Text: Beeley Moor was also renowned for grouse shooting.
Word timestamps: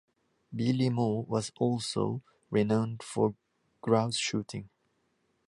Beeley 0.55 0.89
Moor 0.89 1.25
was 1.25 1.51
also 1.59 2.23
renowned 2.49 3.03
for 3.03 3.35
grouse 3.83 4.17
shooting. 4.17 4.67